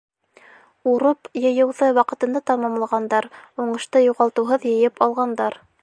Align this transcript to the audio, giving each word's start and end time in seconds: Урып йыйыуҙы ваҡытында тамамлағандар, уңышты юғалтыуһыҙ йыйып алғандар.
Урып 0.91 1.29
йыйыуҙы 1.43 1.89
ваҡытында 1.99 2.41
тамамлағандар, 2.53 3.29
уңышты 3.65 4.05
юғалтыуһыҙ 4.07 4.71
йыйып 4.73 5.07
алғандар. 5.09 5.63